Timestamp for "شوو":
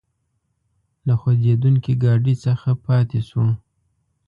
3.27-3.47